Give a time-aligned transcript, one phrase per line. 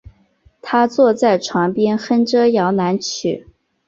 [0.63, 3.45] 她坐在床边哼着摇篮曲